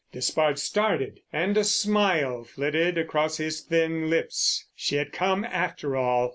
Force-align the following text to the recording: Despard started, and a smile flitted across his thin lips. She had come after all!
Despard 0.13 0.57
started, 0.57 1.19
and 1.31 1.55
a 1.57 1.63
smile 1.63 2.43
flitted 2.43 2.97
across 2.97 3.37
his 3.37 3.61
thin 3.61 4.09
lips. 4.09 4.65
She 4.75 4.95
had 4.95 5.11
come 5.11 5.45
after 5.45 5.95
all! 5.95 6.29